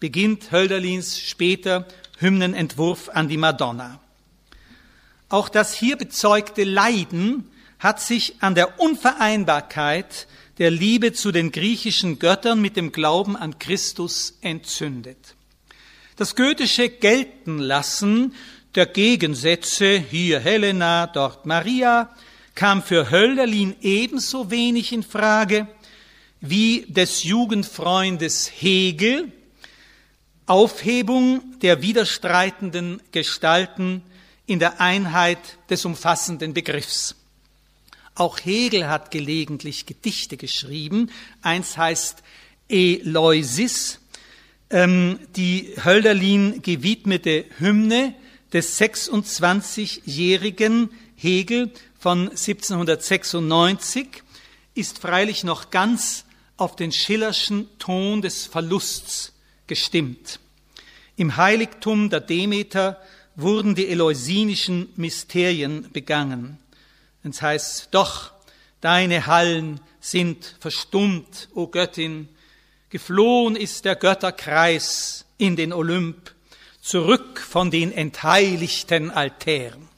beginnt 0.00 0.50
Hölderlins 0.50 1.20
später 1.20 1.86
Hymnenentwurf 2.18 3.08
an 3.08 3.28
die 3.28 3.36
Madonna. 3.36 4.00
Auch 5.28 5.48
das 5.48 5.74
hier 5.74 5.96
bezeugte 5.96 6.64
Leiden 6.64 7.48
hat 7.78 8.00
sich 8.00 8.42
an 8.42 8.56
der 8.56 8.80
Unvereinbarkeit 8.80 10.26
der 10.60 10.70
Liebe 10.70 11.14
zu 11.14 11.32
den 11.32 11.52
griechischen 11.52 12.18
Göttern 12.18 12.60
mit 12.60 12.76
dem 12.76 12.92
Glauben 12.92 13.34
an 13.34 13.58
Christus 13.58 14.36
entzündet. 14.42 15.34
Das 16.16 16.36
goethische 16.36 16.90
Geltenlassen 16.90 18.34
der 18.74 18.84
Gegensätze, 18.84 19.98
hier 19.98 20.38
Helena, 20.38 21.06
dort 21.06 21.46
Maria, 21.46 22.14
kam 22.54 22.82
für 22.82 23.10
Hölderlin 23.10 23.74
ebenso 23.80 24.50
wenig 24.50 24.92
in 24.92 25.02
Frage 25.02 25.66
wie 26.42 26.84
des 26.88 27.24
Jugendfreundes 27.24 28.52
Hegel 28.54 29.32
Aufhebung 30.44 31.58
der 31.60 31.80
widerstreitenden 31.80 33.00
Gestalten 33.12 34.02
in 34.44 34.58
der 34.58 34.78
Einheit 34.78 35.38
des 35.70 35.86
umfassenden 35.86 36.52
Begriffs. 36.52 37.16
Auch 38.14 38.38
Hegel 38.38 38.88
hat 38.88 39.10
gelegentlich 39.10 39.86
Gedichte 39.86 40.36
geschrieben. 40.36 41.10
Eins 41.42 41.76
heißt 41.76 42.22
Eleusis, 42.68 43.98
ähm, 44.70 45.18
die 45.36 45.74
Hölderlin 45.84 46.62
gewidmete 46.62 47.44
Hymne 47.58 48.14
des 48.52 48.80
26-jährigen 48.80 50.90
Hegel 51.16 51.72
von 51.98 52.30
1796 52.30 54.22
ist 54.74 54.98
freilich 54.98 55.44
noch 55.44 55.70
ganz 55.70 56.24
auf 56.56 56.74
den 56.76 56.92
schillerschen 56.92 57.68
Ton 57.78 58.22
des 58.22 58.46
Verlusts 58.46 59.32
gestimmt. 59.66 60.40
Im 61.16 61.36
Heiligtum 61.36 62.08
der 62.10 62.20
Demeter 62.20 63.00
wurden 63.36 63.74
die 63.74 63.88
eleusinischen 63.88 64.88
Mysterien 64.96 65.90
begangen. 65.92 66.58
Es 67.22 67.42
heißt, 67.42 67.88
doch, 67.90 68.32
deine 68.80 69.26
Hallen 69.26 69.80
sind 70.00 70.56
verstummt, 70.58 71.48
o 71.54 71.66
Göttin, 71.66 72.28
geflohen 72.88 73.56
ist 73.56 73.84
der 73.84 73.96
Götterkreis 73.96 75.26
in 75.36 75.56
den 75.56 75.72
Olymp, 75.72 76.34
zurück 76.80 77.40
von 77.40 77.70
den 77.70 77.92
entheiligten 77.92 79.10
Altären. 79.10 79.88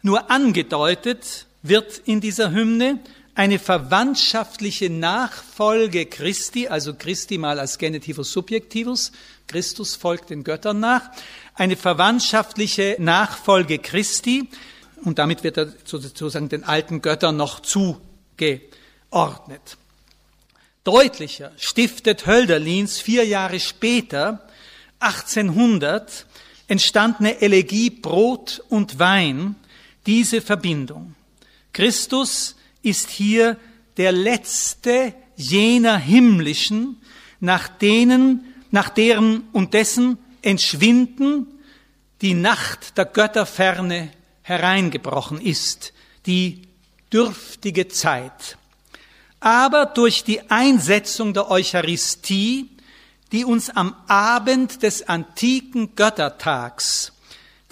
Nur 0.00 0.30
angedeutet 0.30 1.46
wird 1.62 1.98
in 2.06 2.20
dieser 2.20 2.50
Hymne 2.50 2.98
eine 3.34 3.58
verwandtschaftliche 3.58 4.90
Nachfolge 4.90 6.06
Christi, 6.06 6.68
also 6.68 6.94
Christi 6.94 7.38
mal 7.38 7.60
als 7.60 7.78
Genitivus 7.78 8.32
Subjektivus, 8.32 9.12
Christus 9.46 9.94
folgt 9.94 10.30
den 10.30 10.44
Göttern 10.44 10.80
nach, 10.80 11.10
eine 11.54 11.76
verwandtschaftliche 11.76 12.96
Nachfolge 12.98 13.78
Christi, 13.78 14.48
und 15.04 15.18
damit 15.18 15.44
wird 15.44 15.56
er 15.56 15.68
sozusagen 15.84 16.48
den 16.48 16.64
alten 16.64 17.02
Göttern 17.02 17.36
noch 17.36 17.60
zugeordnet. 17.60 18.62
Deutlicher 20.84 21.52
stiftet 21.58 22.26
Hölderlins 22.26 23.00
vier 23.00 23.24
Jahre 23.24 23.60
später 23.60 24.48
1800 24.98 26.26
entstandene 26.66 27.40
Elegie 27.40 27.90
Brot 27.90 28.62
und 28.68 28.98
Wein 28.98 29.56
diese 30.06 30.40
Verbindung. 30.40 31.14
Christus 31.72 32.56
ist 32.82 33.10
hier 33.10 33.56
der 33.96 34.12
letzte 34.12 35.14
jener 35.36 35.98
himmlischen, 35.98 37.00
nach 37.40 37.68
denen, 37.68 38.44
nach 38.70 38.88
deren 38.88 39.44
und 39.52 39.74
dessen 39.74 40.18
Entschwinden 40.42 41.46
die 42.20 42.34
Nacht 42.34 42.96
der 42.96 43.04
Götterferne 43.04 44.10
hereingebrochen 44.42 45.40
ist, 45.40 45.92
die 46.26 46.62
dürftige 47.12 47.88
Zeit. 47.88 48.58
Aber 49.40 49.86
durch 49.86 50.24
die 50.24 50.50
Einsetzung 50.50 51.34
der 51.34 51.50
Eucharistie 51.50 52.68
die 53.32 53.46
uns 53.46 53.70
am 53.70 53.96
Abend 54.06 54.82
des 54.82 55.08
antiken 55.08 55.96
Göttertags 55.96 57.12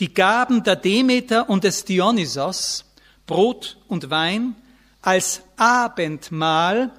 die 0.00 0.12
Gaben 0.14 0.62
der 0.62 0.76
Demeter 0.76 1.50
und 1.50 1.62
des 1.62 1.84
Dionysos, 1.84 2.86
Brot 3.26 3.76
und 3.86 4.08
Wein, 4.08 4.56
als 5.02 5.42
Abendmahl 5.58 6.90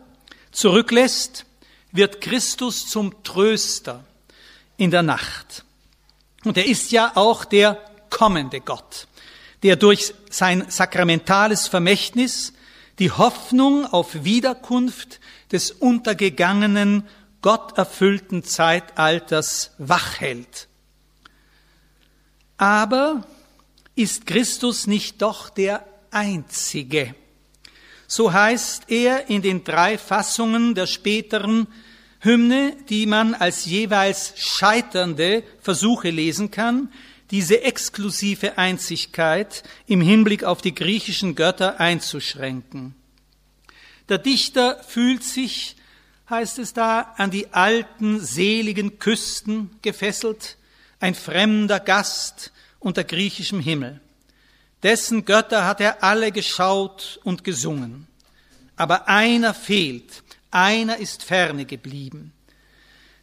zurücklässt, 0.52 1.48
wird 1.92 2.22
Christus 2.22 2.88
zum 2.88 3.24
Tröster 3.24 4.04
in 4.78 4.92
der 4.92 5.02
Nacht. 5.02 5.66
Und 6.44 6.58
er 6.58 6.68
ist 6.68 6.92
ja 6.92 7.12
auch 7.16 7.44
der 7.44 7.84
kommende 8.12 8.62
Gott, 8.62 9.08
der 9.64 9.76
durch 9.76 10.14
sein 10.30 10.66
sakramentales 10.70 11.68
Vermächtnis 11.68 12.54
die 13.00 13.12
Hoffnung 13.12 13.86
auf 13.86 14.24
Wiederkunft 14.24 15.20
des 15.52 15.72
untergegangenen, 15.72 17.08
gotterfüllten 17.42 18.44
Zeitalters 18.44 19.72
wachhält. 19.78 20.68
Aber 22.58 23.26
ist 23.96 24.28
Christus 24.28 24.88
nicht 24.88 25.22
doch 25.22 25.50
der 25.50 25.86
Einzige? 26.12 27.16
So 28.08 28.34
heißt 28.34 28.84
er 28.90 29.30
in 29.30 29.42
den 29.42 29.64
drei 29.64 29.98
Fassungen 29.98 30.76
der 30.76 30.86
späteren 30.86 31.68
Hymne, 32.20 32.76
die 32.90 33.08
man 33.08 33.34
als 33.34 33.66
jeweils 33.66 34.34
scheiternde 34.38 35.44
Versuche 35.60 36.10
lesen 36.12 36.52
kann, 36.52 36.92
diese 37.32 37.62
exklusive 37.62 38.58
Einzigkeit 38.58 39.64
im 39.88 40.02
Hinblick 40.02 40.44
auf 40.44 40.62
die 40.62 40.76
griechischen 40.76 41.36
Götter 41.36 41.80
einzuschränken. 41.80 42.94
Der 44.10 44.18
Dichter 44.18 44.84
fühlt 44.84 45.24
sich, 45.24 45.78
heißt 46.30 46.60
es 46.60 46.74
da, 46.74 47.14
an 47.18 47.32
die 47.32 47.54
alten, 47.54 48.20
seligen 48.20 49.00
Küsten 49.00 49.72
gefesselt, 49.82 50.58
ein 51.00 51.16
fremder 51.16 51.80
Gast 51.80 52.52
unter 52.80 53.04
griechischem 53.04 53.62
Himmel. 53.62 54.02
Dessen 54.84 55.26
Götter 55.26 55.66
hat 55.66 55.80
er 55.80 56.04
alle 56.04 56.32
geschaut 56.32 57.20
und 57.24 57.44
gesungen. 57.44 58.08
Aber 58.76 59.08
einer 59.08 59.54
fehlt, 59.54 60.24
einer 60.50 60.98
ist 60.98 61.24
ferne 61.24 61.66
geblieben. 61.66 62.34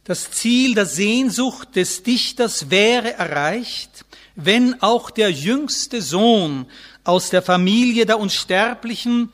Das 0.09 0.31
Ziel 0.31 0.73
der 0.73 0.87
Sehnsucht 0.87 1.75
des 1.75 2.01
Dichters 2.01 2.71
wäre 2.71 3.13
erreicht, 3.13 4.05
wenn 4.35 4.81
auch 4.81 5.11
der 5.11 5.29
jüngste 5.29 6.01
Sohn 6.01 6.65
aus 7.03 7.29
der 7.29 7.43
Familie 7.43 8.07
der 8.07 8.17
Unsterblichen 8.17 9.31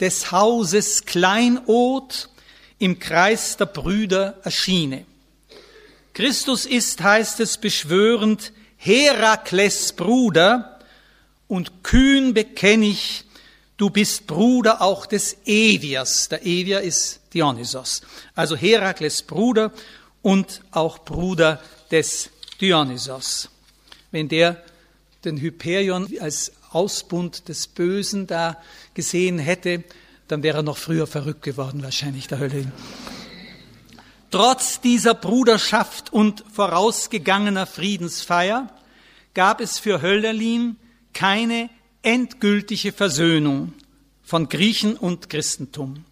des 0.00 0.32
Hauses 0.32 1.04
Kleinod 1.04 2.28
im 2.80 2.98
Kreis 2.98 3.56
der 3.56 3.66
Brüder 3.66 4.40
erschiene. 4.42 5.06
Christus 6.12 6.66
ist, 6.66 7.00
heißt 7.00 7.38
es 7.38 7.56
beschwörend, 7.56 8.52
Herakles 8.78 9.92
Bruder, 9.92 10.80
und 11.46 11.84
kühn 11.84 12.34
bekenne 12.34 12.86
ich, 12.86 13.26
du 13.76 13.90
bist 13.90 14.26
Bruder 14.26 14.82
auch 14.82 15.06
des 15.06 15.36
Eviers. 15.44 16.28
Der 16.30 16.44
Evier 16.44 16.80
ist 16.80 17.20
Dionysos. 17.32 18.02
Also 18.34 18.56
Herakles 18.56 19.22
Bruder 19.22 19.72
und 20.22 20.62
auch 20.70 20.98
Bruder 20.98 21.60
des 21.90 22.30
Dionysos. 22.60 23.48
Wenn 24.10 24.28
der 24.28 24.62
den 25.24 25.36
Hyperion 25.36 26.08
als 26.20 26.52
Ausbund 26.70 27.48
des 27.48 27.66
Bösen 27.66 28.26
da 28.26 28.56
gesehen 28.94 29.38
hätte, 29.38 29.84
dann 30.28 30.42
wäre 30.42 30.58
er 30.58 30.62
noch 30.62 30.78
früher 30.78 31.06
verrückt 31.06 31.42
geworden, 31.42 31.82
wahrscheinlich 31.82 32.28
der 32.28 32.38
Hölle. 32.38 32.70
Trotz 34.30 34.80
dieser 34.80 35.14
Bruderschaft 35.14 36.12
und 36.12 36.44
vorausgegangener 36.52 37.66
Friedensfeier 37.66 38.68
gab 39.34 39.60
es 39.60 39.80
für 39.80 40.02
Hölderlin 40.02 40.76
keine 41.12 41.68
endgültige 42.02 42.92
Versöhnung 42.92 43.72
von 44.22 44.48
Griechen 44.48 44.96
und 44.96 45.28
Christentum. 45.28 46.04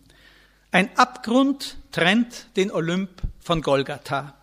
Ein 0.71 0.97
Abgrund 0.99 1.77
trennt 1.93 2.47
den 2.57 2.71
Olymp 2.71 3.11
von 3.41 3.63
Golgatha. 3.63 4.35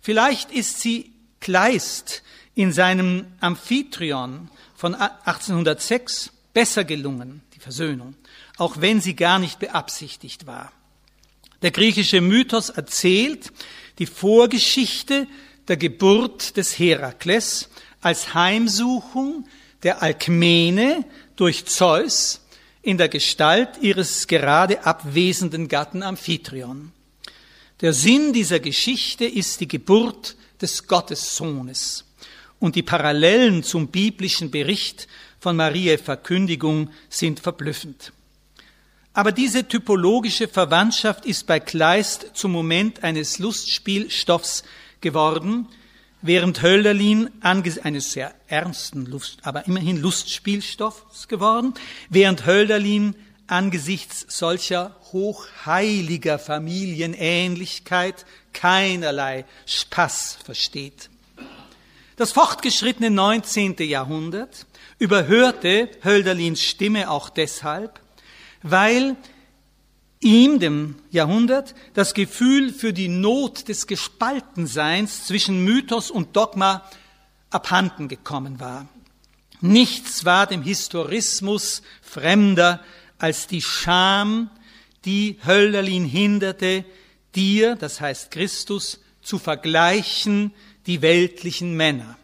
Vielleicht 0.00 0.52
ist 0.52 0.80
sie 0.80 1.12
Kleist 1.40 2.22
in 2.54 2.72
seinem 2.72 3.26
Amphitryon 3.40 4.48
von 4.76 4.94
1806 4.94 6.30
besser 6.52 6.84
gelungen, 6.84 7.42
die 7.54 7.58
Versöhnung, 7.58 8.14
auch 8.58 8.80
wenn 8.80 9.00
sie 9.00 9.16
gar 9.16 9.38
nicht 9.38 9.58
beabsichtigt 9.58 10.46
war. 10.46 10.72
Der 11.62 11.72
griechische 11.72 12.20
Mythos 12.20 12.70
erzählt 12.70 13.52
die 13.98 14.06
Vorgeschichte 14.06 15.26
der 15.68 15.76
Geburt 15.76 16.56
des 16.56 16.78
Herakles 16.78 17.68
als 18.00 18.34
Heimsuchung 18.34 19.46
der 19.82 20.02
Alkmene 20.02 21.04
durch 21.36 21.66
Zeus 21.66 22.40
in 22.82 22.98
der 22.98 23.08
Gestalt 23.08 23.78
ihres 23.80 24.26
gerade 24.26 24.84
abwesenden 24.84 25.68
Gatten 25.68 26.02
Amphitryon. 26.02 26.92
Der 27.80 27.92
Sinn 27.92 28.32
dieser 28.32 28.60
Geschichte 28.60 29.24
ist 29.24 29.60
die 29.60 29.68
Geburt 29.68 30.36
des 30.60 30.86
Gottessohnes 30.86 32.04
und 32.58 32.76
die 32.76 32.82
Parallelen 32.82 33.62
zum 33.62 33.88
biblischen 33.88 34.50
Bericht 34.50 35.08
von 35.38 35.56
Mariä 35.56 35.96
Verkündigung 35.98 36.90
sind 37.08 37.40
verblüffend. 37.40 38.12
Aber 39.12 39.32
diese 39.32 39.66
typologische 39.66 40.46
Verwandtschaft 40.46 41.24
ist 41.24 41.46
bei 41.46 41.58
Kleist 41.58 42.30
zum 42.34 42.52
Moment 42.52 43.02
eines 43.02 43.38
Lustspielstoffs 43.38 44.62
geworden, 45.00 45.66
während 46.22 46.62
Hölderlin 46.62 47.30
eines 47.40 48.12
sehr 48.12 48.34
ernsten, 48.48 49.06
Lust, 49.06 49.38
aber 49.42 49.66
immerhin 49.66 50.00
Lustspielstoffs 50.00 51.28
geworden, 51.28 51.74
während 52.08 52.46
Hölderlin 52.46 53.14
angesichts 53.46 54.26
solcher 54.28 54.94
hochheiliger 55.12 56.38
Familienähnlichkeit 56.38 58.24
keinerlei 58.52 59.44
Spaß 59.66 60.38
versteht. 60.44 61.10
Das 62.16 62.32
fortgeschrittene 62.32 63.10
19. 63.10 63.76
Jahrhundert 63.78 64.66
überhörte 64.98 65.88
Hölderlins 66.04 66.62
Stimme 66.62 67.10
auch 67.10 67.30
deshalb, 67.30 67.98
weil 68.62 69.16
ihm, 70.20 70.58
dem 70.58 70.96
Jahrhundert, 71.10 71.74
das 71.94 72.14
Gefühl 72.14 72.72
für 72.72 72.92
die 72.92 73.08
Not 73.08 73.68
des 73.68 73.86
Gespaltenseins 73.86 75.24
zwischen 75.24 75.64
Mythos 75.64 76.10
und 76.10 76.36
Dogma 76.36 76.84
abhanden 77.50 78.08
gekommen 78.08 78.60
war. 78.60 78.86
Nichts 79.60 80.24
war 80.24 80.46
dem 80.46 80.62
Historismus 80.62 81.82
fremder 82.02 82.80
als 83.18 83.46
die 83.46 83.62
Scham, 83.62 84.50
die 85.04 85.38
Hölderlin 85.44 86.04
hinderte, 86.04 86.84
dir, 87.34 87.76
das 87.76 88.00
heißt 88.00 88.30
Christus, 88.30 89.00
zu 89.22 89.38
vergleichen 89.38 90.52
die 90.86 91.02
weltlichen 91.02 91.76
Männer. 91.76 92.16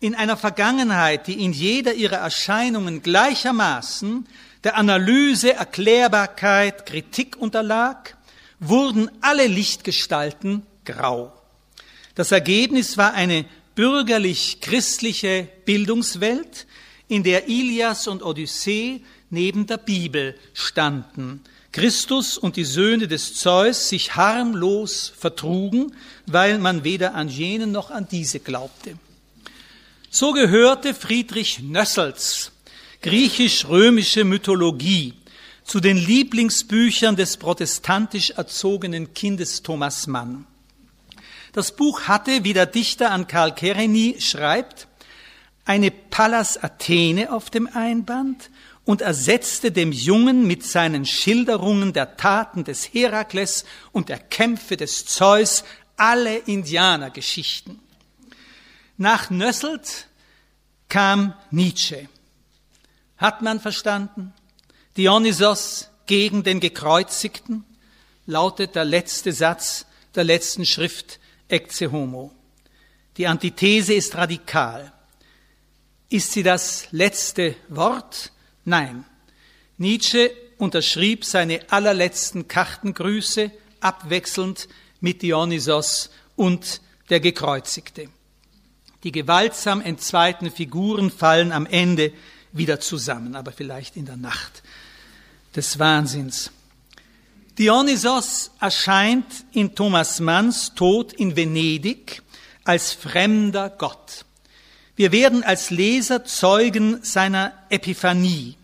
In 0.00 0.14
einer 0.14 0.38
Vergangenheit, 0.38 1.26
die 1.26 1.44
in 1.44 1.52
jeder 1.52 1.92
ihrer 1.92 2.16
Erscheinungen 2.16 3.02
gleichermaßen 3.02 4.26
der 4.64 4.76
Analyse, 4.76 5.54
Erklärbarkeit, 5.54 6.86
Kritik 6.86 7.36
unterlag, 7.36 8.16
wurden 8.58 9.10
alle 9.20 9.46
Lichtgestalten 9.46 10.62
grau. 10.84 11.32
Das 12.14 12.32
Ergebnis 12.32 12.96
war 12.98 13.14
eine 13.14 13.46
bürgerlich-christliche 13.74 15.48
Bildungswelt, 15.64 16.66
in 17.08 17.24
der 17.24 17.48
Ilias 17.48 18.06
und 18.06 18.22
Odyssee 18.22 19.02
neben 19.30 19.66
der 19.66 19.78
Bibel 19.78 20.38
standen. 20.54 21.42
Christus 21.72 22.38
und 22.38 22.56
die 22.56 22.64
Söhne 22.64 23.08
des 23.08 23.34
Zeus 23.34 23.88
sich 23.88 24.16
harmlos 24.16 25.12
vertrugen, 25.16 25.94
weil 26.26 26.58
man 26.58 26.84
weder 26.84 27.14
an 27.14 27.28
jenen 27.28 27.72
noch 27.72 27.90
an 27.90 28.06
diese 28.08 28.40
glaubte. 28.40 28.96
So 30.10 30.32
gehörte 30.32 30.94
Friedrich 30.94 31.60
Nössels 31.60 32.52
griechisch-römische 33.02 34.24
Mythologie 34.24 35.14
zu 35.64 35.80
den 35.80 35.96
Lieblingsbüchern 35.96 37.16
des 37.16 37.36
protestantisch 37.36 38.30
erzogenen 38.30 39.14
Kindes 39.14 39.62
Thomas 39.62 40.06
Mann. 40.06 40.46
Das 41.52 41.74
Buch 41.74 42.02
hatte, 42.02 42.44
wie 42.44 42.52
der 42.52 42.66
Dichter 42.66 43.10
an 43.10 43.26
Karl 43.26 43.54
Kereny 43.54 44.16
schreibt, 44.20 44.86
eine 45.64 45.90
Pallas 45.90 46.62
Athene 46.62 47.32
auf 47.32 47.50
dem 47.50 47.68
Einband 47.72 48.50
und 48.84 49.02
ersetzte 49.02 49.72
dem 49.72 49.92
Jungen 49.92 50.46
mit 50.46 50.64
seinen 50.64 51.04
Schilderungen 51.06 51.92
der 51.92 52.16
Taten 52.16 52.64
des 52.64 52.92
Herakles 52.92 53.64
und 53.92 54.08
der 54.08 54.18
Kämpfe 54.18 54.76
des 54.76 55.06
Zeus 55.06 55.64
alle 55.96 56.38
Indianergeschichten. 56.38 57.78
Nach 58.96 59.30
Nösselt 59.30 60.08
kam 60.88 61.34
Nietzsche. 61.50 62.08
Hat 63.20 63.42
man 63.42 63.60
verstanden? 63.60 64.32
Dionysos 64.96 65.90
gegen 66.06 66.42
den 66.42 66.58
Gekreuzigten 66.58 67.64
lautet 68.24 68.74
der 68.74 68.86
letzte 68.86 69.32
Satz 69.32 69.84
der 70.14 70.24
letzten 70.24 70.64
Schrift 70.64 71.20
Ecce 71.46 71.92
Homo. 71.92 72.32
Die 73.18 73.26
Antithese 73.26 73.92
ist 73.92 74.16
radikal. 74.16 74.90
Ist 76.08 76.32
sie 76.32 76.42
das 76.42 76.88
letzte 76.92 77.56
Wort? 77.68 78.32
Nein. 78.64 79.04
Nietzsche 79.76 80.30
unterschrieb 80.56 81.26
seine 81.26 81.60
allerletzten 81.70 82.48
Kartengrüße 82.48 83.50
abwechselnd 83.80 84.66
mit 85.00 85.20
Dionysos 85.20 86.08
und 86.36 86.80
der 87.10 87.20
Gekreuzigte. 87.20 88.08
Die 89.04 89.12
gewaltsam 89.12 89.82
entzweiten 89.82 90.50
Figuren 90.50 91.10
fallen 91.10 91.52
am 91.52 91.66
Ende 91.66 92.14
wieder 92.52 92.80
zusammen, 92.80 93.34
aber 93.34 93.52
vielleicht 93.52 93.96
in 93.96 94.06
der 94.06 94.16
Nacht 94.16 94.62
des 95.54 95.78
Wahnsinns. 95.78 96.50
Dionysos 97.58 98.52
erscheint 98.60 99.26
in 99.52 99.74
Thomas 99.74 100.20
Manns 100.20 100.74
Tod 100.74 101.12
in 101.12 101.36
Venedig 101.36 102.22
als 102.64 102.92
fremder 102.92 103.70
Gott. 103.70 104.24
Wir 104.96 105.12
werden 105.12 105.42
als 105.42 105.70
Leser 105.70 106.24
Zeugen 106.24 107.02
seiner 107.02 107.52
Epiphanie. 107.68 108.56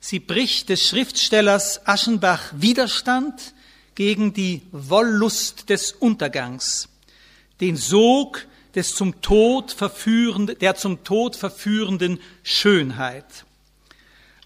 Sie 0.00 0.20
bricht 0.20 0.68
des 0.68 0.86
Schriftstellers 0.88 1.86
Aschenbach 1.86 2.52
Widerstand 2.52 3.54
gegen 3.94 4.34
die 4.34 4.62
Wollust 4.72 5.70
des 5.70 5.92
Untergangs, 5.92 6.88
den 7.60 7.76
Sog 7.76 8.46
des 8.74 8.94
zum 8.94 9.20
Tod 9.20 9.72
verführenden, 9.72 10.58
der 10.58 10.74
zum 10.74 11.04
Tod 11.04 11.36
verführenden 11.36 12.20
Schönheit. 12.42 13.44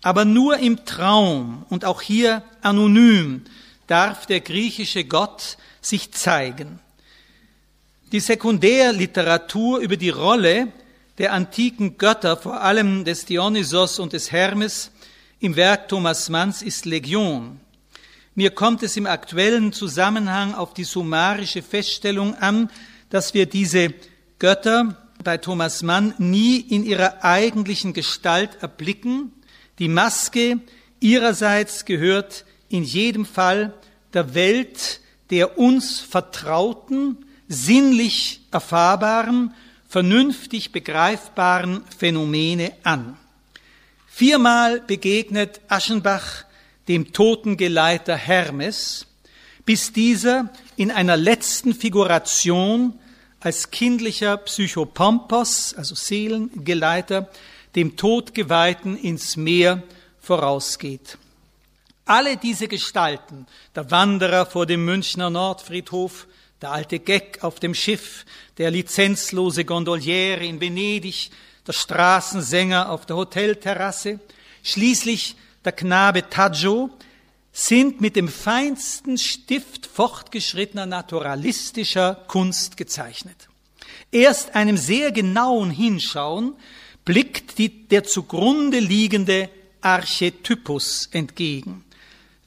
Aber 0.02 0.24
nur 0.24 0.58
im 0.58 0.84
Traum 0.84 1.66
und 1.70 1.84
auch 1.84 2.02
hier 2.02 2.42
anonym 2.62 3.44
darf 3.86 4.26
der 4.26 4.40
griechische 4.40 5.04
Gott 5.04 5.56
sich 5.80 6.12
zeigen. 6.12 6.78
Die 8.12 8.20
Sekundärliteratur 8.20 9.78
über 9.80 9.96
die 9.96 10.10
Rolle 10.10 10.72
der 11.18 11.32
antiken 11.32 11.98
Götter, 11.98 12.36
vor 12.36 12.60
allem 12.60 13.04
des 13.04 13.24
Dionysos 13.24 13.98
und 13.98 14.12
des 14.12 14.30
Hermes, 14.30 14.92
im 15.40 15.56
Werk 15.56 15.88
Thomas 15.88 16.28
Manns 16.28 16.62
ist 16.62 16.84
Legion. 16.86 17.60
Mir 18.34 18.50
kommt 18.50 18.82
es 18.84 18.96
im 18.96 19.06
aktuellen 19.06 19.72
Zusammenhang 19.72 20.54
auf 20.54 20.74
die 20.74 20.84
summarische 20.84 21.62
Feststellung 21.62 22.34
an, 22.36 22.70
dass 23.10 23.34
wir 23.34 23.46
diese 23.46 23.94
Götter 24.38 24.96
bei 25.24 25.36
Thomas 25.36 25.82
Mann 25.82 26.14
nie 26.18 26.58
in 26.58 26.84
ihrer 26.84 27.24
eigentlichen 27.24 27.92
Gestalt 27.92 28.62
erblicken. 28.62 29.32
Die 29.78 29.88
Maske 29.88 30.60
ihrerseits 31.00 31.84
gehört 31.84 32.44
in 32.68 32.84
jedem 32.84 33.26
Fall 33.26 33.74
der 34.14 34.34
Welt 34.34 35.00
der 35.30 35.58
uns 35.58 36.00
vertrauten, 36.00 37.18
sinnlich 37.48 38.40
erfahrbaren, 38.50 39.54
vernünftig 39.88 40.72
begreifbaren 40.72 41.82
Phänomene 41.96 42.72
an. 42.82 43.16
Viermal 44.06 44.80
begegnet 44.80 45.60
Aschenbach 45.68 46.44
dem 46.88 47.12
Totengeleiter 47.12 48.16
Hermes, 48.16 49.06
bis 49.64 49.92
dieser 49.92 50.50
in 50.76 50.90
einer 50.90 51.16
letzten 51.16 51.74
Figuration 51.74 52.98
als 53.40 53.70
kindlicher 53.70 54.36
Psychopompos, 54.36 55.74
also 55.74 55.94
Seelengeleiter, 55.94 57.28
dem 57.76 57.96
Todgeweihten 57.96 58.96
ins 58.96 59.36
Meer 59.36 59.82
vorausgeht. 60.20 61.18
Alle 62.04 62.36
diese 62.36 62.68
Gestalten, 62.68 63.46
der 63.74 63.90
Wanderer 63.90 64.46
vor 64.46 64.66
dem 64.66 64.84
Münchner 64.84 65.30
Nordfriedhof, 65.30 66.26
der 66.60 66.72
alte 66.72 66.98
Geck 66.98 67.38
auf 67.42 67.60
dem 67.60 67.74
Schiff, 67.74 68.24
der 68.56 68.70
lizenzlose 68.70 69.64
Gondoliere 69.64 70.44
in 70.44 70.60
Venedig, 70.60 71.30
der 71.66 71.74
Straßensänger 71.74 72.90
auf 72.90 73.06
der 73.06 73.16
Hotelterrasse, 73.16 74.18
schließlich 74.64 75.36
der 75.64 75.72
Knabe 75.72 76.28
Taggio, 76.28 76.90
sind 77.58 78.00
mit 78.00 78.16
dem 78.16 78.28
feinsten 78.28 79.18
Stift 79.18 79.86
fortgeschrittener 79.86 80.86
naturalistischer 80.86 82.14
Kunst 82.28 82.76
gezeichnet. 82.76 83.48
Erst 84.12 84.54
einem 84.54 84.76
sehr 84.76 85.12
genauen 85.12 85.70
Hinschauen 85.70 86.54
blickt 87.04 87.58
die, 87.58 87.88
der 87.88 88.04
zugrunde 88.04 88.78
liegende 88.78 89.50
Archetypus 89.80 91.08
entgegen 91.12 91.84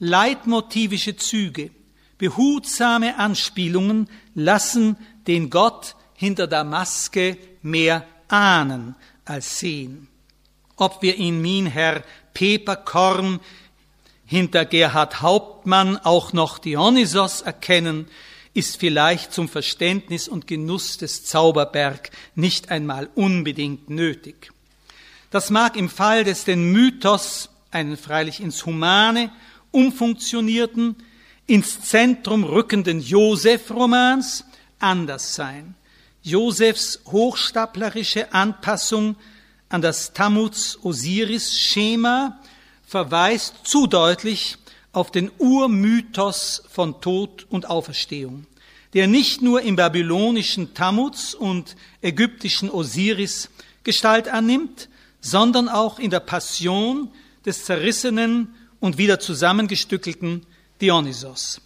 leitmotivische 0.02 1.14
Züge, 1.14 1.70
behutsame 2.18 3.18
Anspielungen 3.18 4.08
lassen 4.34 4.96
den 5.28 5.48
Gott 5.48 5.94
hinter 6.14 6.48
der 6.48 6.64
Maske 6.64 7.38
mehr 7.62 8.04
ahnen 8.26 8.96
als 9.24 9.60
sehen. 9.60 10.08
Ob 10.74 11.02
wir 11.02 11.16
in 11.16 11.40
Minherr 11.40 12.02
Peperkorn 12.34 13.38
hinter 14.32 14.64
Gerhard 14.64 15.20
Hauptmann 15.20 15.98
auch 15.98 16.32
noch 16.32 16.58
Dionysos 16.58 17.42
erkennen, 17.42 18.08
ist 18.54 18.78
vielleicht 18.78 19.34
zum 19.34 19.46
Verständnis 19.46 20.26
und 20.26 20.46
Genuss 20.46 20.96
des 20.96 21.26
Zauberberg 21.26 22.10
nicht 22.34 22.70
einmal 22.70 23.10
unbedingt 23.14 23.90
nötig. 23.90 24.50
Das 25.30 25.50
mag 25.50 25.76
im 25.76 25.90
Fall 25.90 26.24
des 26.24 26.44
den 26.44 26.72
Mythos, 26.72 27.50
einen 27.70 27.98
freilich 27.98 28.40
ins 28.40 28.64
Humane 28.64 29.30
umfunktionierten, 29.70 30.96
ins 31.46 31.82
Zentrum 31.82 32.44
rückenden 32.44 33.00
Josef-Romans 33.00 34.46
anders 34.78 35.34
sein. 35.34 35.74
Josefs 36.22 37.00
hochstaplerische 37.06 38.32
Anpassung 38.32 39.16
an 39.68 39.82
das 39.82 40.14
Tammuz-Osiris-Schema 40.14 42.40
verweist 42.92 43.54
zu 43.64 43.86
deutlich 43.86 44.58
auf 44.92 45.10
den 45.10 45.30
Urmythos 45.38 46.62
von 46.68 47.00
Tod 47.00 47.46
und 47.48 47.70
Auferstehung, 47.70 48.46
der 48.92 49.06
nicht 49.06 49.40
nur 49.40 49.62
im 49.62 49.76
babylonischen 49.76 50.74
Tammuz 50.74 51.32
und 51.32 51.74
ägyptischen 52.02 52.68
Osiris 52.70 53.48
Gestalt 53.82 54.28
annimmt, 54.28 54.90
sondern 55.22 55.70
auch 55.70 55.98
in 55.98 56.10
der 56.10 56.20
Passion 56.20 57.08
des 57.46 57.64
zerrissenen 57.64 58.54
und 58.78 58.98
wieder 58.98 59.18
zusammengestückelten 59.18 60.44
Dionysos. 60.82 61.62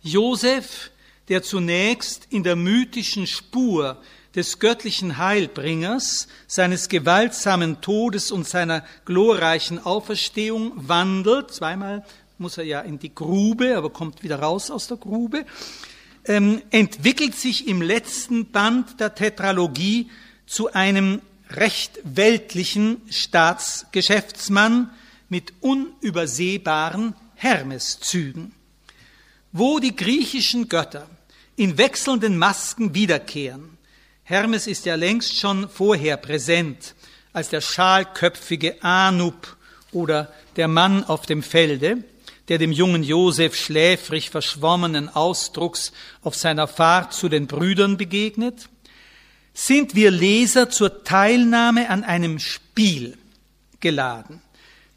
Josef, 0.00 0.90
der 1.28 1.42
zunächst 1.42 2.28
in 2.30 2.42
der 2.42 2.56
mythischen 2.56 3.26
Spur 3.26 4.00
des 4.34 4.58
göttlichen 4.58 5.18
Heilbringers, 5.18 6.28
seines 6.46 6.88
gewaltsamen 6.88 7.80
Todes 7.80 8.30
und 8.32 8.48
seiner 8.48 8.84
glorreichen 9.04 9.84
Auferstehung 9.84 10.72
wandelt, 10.76 11.52
zweimal 11.52 12.04
muss 12.38 12.58
er 12.58 12.64
ja 12.64 12.80
in 12.80 12.98
die 12.98 13.14
Grube, 13.14 13.76
aber 13.76 13.90
kommt 13.90 14.22
wieder 14.22 14.40
raus 14.40 14.70
aus 14.70 14.88
der 14.88 14.96
Grube, 14.96 15.44
ähm, 16.24 16.62
entwickelt 16.70 17.34
sich 17.34 17.68
im 17.68 17.80
letzten 17.80 18.50
Band 18.50 18.98
der 19.00 19.14
Tetralogie 19.14 20.10
zu 20.46 20.72
einem 20.72 21.20
recht 21.50 22.00
weltlichen 22.02 23.02
Staatsgeschäftsmann, 23.10 24.90
mit 25.28 25.52
unübersehbaren 25.60 27.14
Hermeszügen. 27.34 28.52
Wo 29.52 29.78
die 29.78 29.96
griechischen 29.96 30.68
Götter 30.68 31.08
in 31.56 31.78
wechselnden 31.78 32.36
Masken 32.36 32.94
wiederkehren, 32.94 33.73
Hermes 34.24 34.66
ist 34.66 34.86
ja 34.86 34.94
längst 34.94 35.38
schon 35.38 35.68
vorher 35.68 36.16
präsent 36.16 36.94
als 37.32 37.50
der 37.50 37.60
schalköpfige 37.60 38.82
Anub 38.82 39.56
oder 39.92 40.32
der 40.56 40.66
Mann 40.66 41.04
auf 41.04 41.26
dem 41.26 41.42
Felde, 41.42 42.04
der 42.48 42.58
dem 42.58 42.72
jungen 42.72 43.02
Josef 43.02 43.54
schläfrig 43.54 44.30
verschwommenen 44.30 45.08
Ausdrucks 45.08 45.92
auf 46.22 46.34
seiner 46.34 46.66
Fahrt 46.66 47.12
zu 47.12 47.28
den 47.28 47.46
Brüdern 47.46 47.96
begegnet, 47.96 48.68
sind 49.52 49.94
wir 49.94 50.10
Leser 50.10 50.70
zur 50.70 51.04
Teilnahme 51.04 51.90
an 51.90 52.02
einem 52.02 52.38
Spiel 52.38 53.18
geladen 53.80 54.40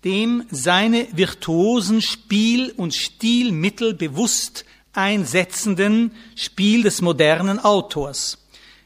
dem 0.04 0.46
seine 0.52 1.08
virtuosen 1.12 2.02
Spiel- 2.02 2.72
und 2.78 2.94
Stilmittel 2.94 3.94
bewusst 3.94 4.64
einsetzenden 4.94 6.12
Spiel 6.36 6.84
des 6.84 7.02
modernen 7.02 7.60
Autors 7.60 8.38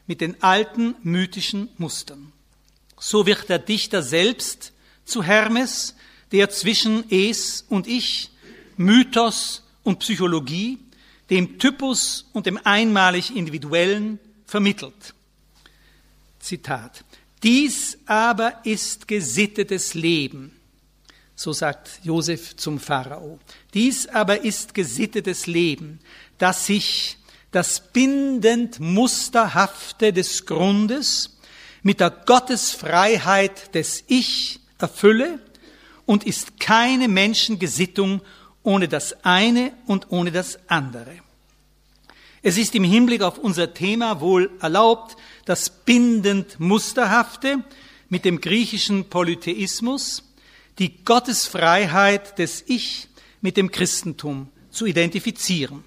mit 0.06 0.20
den 0.20 0.42
alten 0.42 0.94
mythischen 1.02 1.68
Mustern. 1.78 2.32
So 2.98 3.26
wird 3.26 3.48
der 3.48 3.58
Dichter 3.58 4.02
selbst 4.02 4.72
zu 5.04 5.22
Hermes, 5.22 5.94
der 6.30 6.50
zwischen 6.50 7.04
Es 7.10 7.64
und 7.68 7.86
Ich, 7.86 8.30
Mythos 8.76 9.62
und 9.82 9.98
Psychologie, 9.98 10.78
dem 11.30 11.58
Typus 11.58 12.26
und 12.32 12.46
dem 12.46 12.58
einmalig 12.64 13.34
Individuellen 13.34 14.18
vermittelt. 14.46 15.14
Zitat. 16.38 17.04
Dies 17.42 17.98
aber 18.06 18.64
ist 18.64 19.08
gesittetes 19.08 19.94
Leben 19.94 20.52
so 21.42 21.52
sagt 21.52 22.00
Josef 22.04 22.56
zum 22.56 22.78
Pharao. 22.78 23.38
Dies 23.74 24.06
aber 24.06 24.44
ist 24.44 24.74
gesittetes 24.74 25.46
Leben, 25.46 25.98
dass 26.38 26.66
sich 26.66 27.18
das 27.52 27.92
bindend 27.92 28.80
Musterhafte 28.80 30.12
des 30.12 30.46
Grundes 30.46 31.38
mit 31.82 32.00
der 32.00 32.10
Gottesfreiheit 32.10 33.74
des 33.74 34.04
Ich 34.08 34.60
erfülle 34.78 35.38
und 36.06 36.24
ist 36.24 36.58
keine 36.58 37.08
Menschengesittung 37.08 38.22
ohne 38.62 38.88
das 38.88 39.24
eine 39.24 39.72
und 39.86 40.10
ohne 40.10 40.32
das 40.32 40.58
andere. 40.68 41.18
Es 42.42 42.56
ist 42.56 42.74
im 42.74 42.84
Hinblick 42.84 43.22
auf 43.22 43.38
unser 43.38 43.72
Thema 43.74 44.20
wohl 44.20 44.50
erlaubt, 44.60 45.16
das 45.44 45.70
bindend 45.70 46.58
Musterhafte 46.58 47.62
mit 48.08 48.24
dem 48.24 48.40
griechischen 48.40 49.08
Polytheismus 49.08 50.24
die 50.78 51.04
Gottesfreiheit 51.04 52.38
des 52.38 52.64
Ich 52.66 53.08
mit 53.40 53.56
dem 53.56 53.70
Christentum 53.70 54.48
zu 54.70 54.86
identifizieren. 54.86 55.84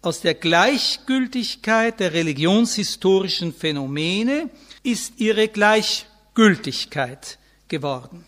Aus 0.00 0.20
der 0.20 0.34
Gleichgültigkeit 0.34 1.98
der 1.98 2.12
religionshistorischen 2.12 3.52
Phänomene 3.52 4.48
ist 4.84 5.14
ihre 5.18 5.48
Gleichgültigkeit 5.48 7.38
geworden. 7.66 8.24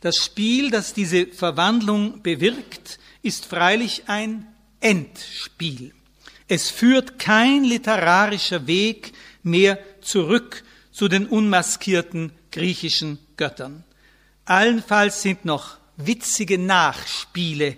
Das 0.00 0.16
Spiel, 0.16 0.70
das 0.70 0.92
diese 0.92 1.26
Verwandlung 1.28 2.22
bewirkt, 2.22 2.98
ist 3.22 3.46
freilich 3.46 4.02
ein 4.06 4.46
Endspiel. 4.80 5.94
Es 6.48 6.70
führt 6.70 7.18
kein 7.18 7.64
literarischer 7.64 8.66
Weg 8.66 9.12
mehr 9.42 9.78
zurück 10.02 10.64
zu 10.90 11.08
den 11.08 11.26
unmaskierten 11.26 12.32
griechischen 12.50 13.18
Göttern. 13.36 13.84
Allenfalls 14.44 15.22
sind 15.22 15.44
noch 15.44 15.78
witzige 15.96 16.58
Nachspiele 16.58 17.76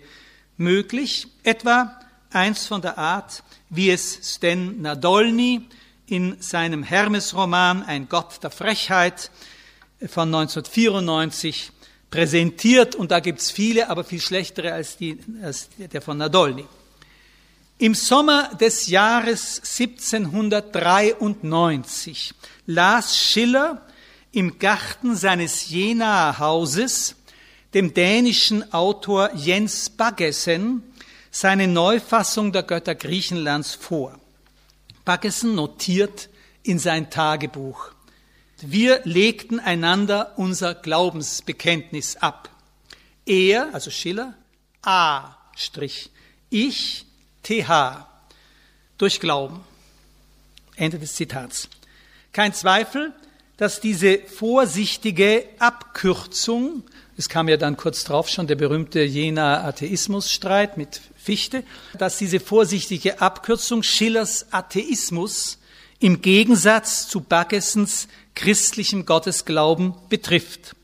möglich, 0.56 1.28
etwa 1.42 2.00
eins 2.34 2.66
von 2.66 2.82
der 2.82 2.98
Art, 2.98 3.42
wie 3.70 3.90
es 3.90 4.34
Sten 4.34 4.82
Nadolny 4.82 5.68
in 6.06 6.36
seinem 6.40 6.82
Hermes-Roman 6.82 7.82
Ein 7.82 8.08
Gott 8.08 8.42
der 8.42 8.50
Frechheit 8.50 9.30
von 10.06 10.34
1994 10.34 11.70
präsentiert, 12.10 12.94
und 12.94 13.10
da 13.10 13.20
gibt's 13.20 13.50
viele, 13.50 13.88
aber 13.88 14.04
viel 14.04 14.20
schlechtere 14.20 14.72
als, 14.72 14.96
die, 14.96 15.18
als 15.42 15.68
der 15.78 16.02
von 16.02 16.18
Nadolny. 16.18 16.66
Im 17.78 17.94
Sommer 17.94 18.54
des 18.54 18.86
Jahres 18.86 19.60
1793 19.78 22.34
las 22.66 23.18
Schiller 23.18 23.82
im 24.30 24.58
Garten 24.58 25.16
seines 25.16 25.68
Jenaer 25.68 26.38
Hauses 26.38 27.16
dem 27.74 27.92
dänischen 27.92 28.72
Autor 28.72 29.34
Jens 29.34 29.90
Baggesen 29.90 30.82
seine 31.34 31.66
Neufassung 31.66 32.52
der 32.52 32.62
Götter 32.62 32.94
Griechenlands 32.94 33.74
vor. 33.74 34.20
Baggesen 35.04 35.56
notiert 35.56 36.28
in 36.62 36.78
sein 36.78 37.10
Tagebuch. 37.10 37.90
Wir 38.62 39.00
legten 39.02 39.58
einander 39.58 40.34
unser 40.36 40.76
Glaubensbekenntnis 40.76 42.16
ab. 42.16 42.50
Er, 43.26 43.74
also 43.74 43.90
Schiller, 43.90 44.34
A, 44.82 45.36
Strich, 45.56 46.10
ich, 46.50 47.04
TH, 47.42 48.06
durch 48.96 49.18
Glauben. 49.18 49.60
Ende 50.76 51.00
des 51.00 51.16
Zitats. 51.16 51.68
Kein 52.32 52.54
Zweifel, 52.54 53.12
dass 53.56 53.80
diese 53.80 54.18
vorsichtige 54.20 55.48
Abkürzung, 55.58 56.84
es 57.16 57.28
kam 57.28 57.48
ja 57.48 57.56
dann 57.56 57.76
kurz 57.76 58.04
drauf 58.04 58.28
schon 58.28 58.46
der 58.46 58.56
berühmte 58.56 59.02
Jena 59.02 59.64
Atheismusstreit 59.64 60.76
mit 60.76 61.00
Fichte, 61.24 61.64
dass 61.98 62.18
diese 62.18 62.38
vorsichtige 62.38 63.22
Abkürzung 63.22 63.82
Schillers 63.82 64.52
Atheismus 64.52 65.58
im 65.98 66.20
Gegensatz 66.20 67.08
zu 67.08 67.20
Baggesens 67.20 68.08
christlichem 68.34 69.06
Gottesglauben 69.06 69.94
betrifft. 70.10 70.76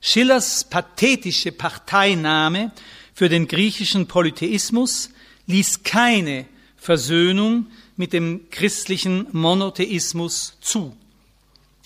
Schillers 0.00 0.64
pathetische 0.64 1.52
Parteinahme 1.52 2.72
für 3.14 3.28
den 3.28 3.46
griechischen 3.46 4.08
Polytheismus 4.08 5.10
ließ 5.46 5.84
keine 5.84 6.46
Versöhnung 6.76 7.66
mit 7.96 8.12
dem 8.12 8.50
christlichen 8.50 9.28
Monotheismus 9.30 10.56
zu. 10.60 10.96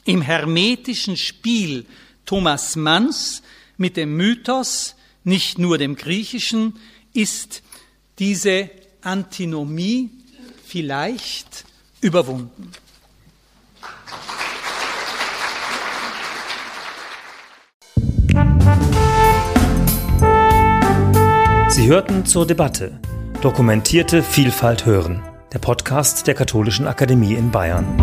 Im 0.07 0.23
hermetischen 0.23 1.19
Spiel 1.19 1.85
Thomas 2.25 2.75
Manns 2.75 3.43
mit 3.77 3.99
dem 3.99 4.17
Mythos, 4.17 4.95
nicht 5.25 5.59
nur 5.59 5.77
dem 5.77 5.95
griechischen, 5.95 6.79
ist 7.13 7.63
diese 8.19 8.71
Antinomie 9.03 10.11
vielleicht 10.65 11.65
überwunden. 12.01 12.73
Sie 21.69 21.87
hörten 21.87 22.27
zur 22.27 22.47
Debatte 22.47 23.01
Dokumentierte 23.43 24.23
Vielfalt 24.23 24.87
hören, 24.87 25.21
der 25.53 25.59
Podcast 25.59 26.29
der 26.29 26.35
Katholischen 26.35 26.87
Akademie 26.87 27.35
in 27.35 27.51
Bayern. 27.51 28.01